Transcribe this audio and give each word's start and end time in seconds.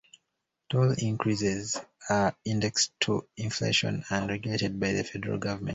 Toll 0.67 0.93
increases 0.97 1.79
are 2.09 2.35
indexed 2.43 2.91
to 3.01 3.27
inflation 3.37 4.03
and 4.09 4.29
regulated 4.31 4.79
by 4.79 4.93
the 4.93 5.03
federal 5.03 5.37
government. 5.37 5.69